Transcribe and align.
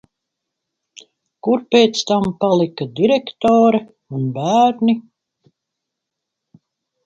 Kur 1.47 1.61
pēc 1.75 2.01
tam 2.13 2.25
palika 2.45 2.89
direktore 3.01 3.83
un 4.19 4.27
bērni? 4.41 4.99